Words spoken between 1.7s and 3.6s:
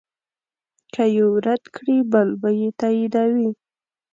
کړې بل به یې تاییدوي.